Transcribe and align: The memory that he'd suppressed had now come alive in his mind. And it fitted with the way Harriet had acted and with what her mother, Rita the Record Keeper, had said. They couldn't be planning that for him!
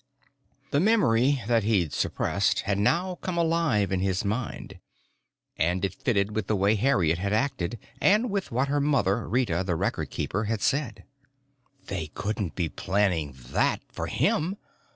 The 0.71 0.79
memory 0.79 1.43
that 1.45 1.63
he'd 1.63 1.93
suppressed 1.93 2.61
had 2.61 2.79
now 2.79 3.19
come 3.21 3.37
alive 3.37 3.91
in 3.91 3.99
his 3.99 4.25
mind. 4.25 4.79
And 5.57 5.85
it 5.85 5.93
fitted 5.93 6.35
with 6.35 6.47
the 6.47 6.55
way 6.55 6.73
Harriet 6.73 7.19
had 7.19 7.33
acted 7.33 7.77
and 8.01 8.31
with 8.31 8.51
what 8.51 8.67
her 8.67 8.81
mother, 8.81 9.29
Rita 9.29 9.63
the 9.63 9.75
Record 9.75 10.09
Keeper, 10.09 10.45
had 10.45 10.63
said. 10.63 11.03
They 11.85 12.07
couldn't 12.07 12.55
be 12.55 12.67
planning 12.67 13.35
that 13.51 13.83
for 13.91 14.07
him! 14.07 14.57